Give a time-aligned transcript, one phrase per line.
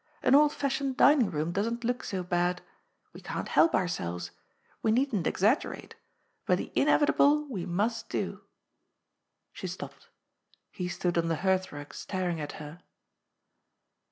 [0.23, 2.63] An old fashioned dining room doesn't look so bad.
[3.13, 4.31] We can't help ourselves.
[4.81, 5.93] We needn't ex aggerate.
[6.47, 8.41] But the inevitable we must do."
[9.53, 10.09] She stopped.
[10.71, 12.81] He stood on the hearthrug staring at her.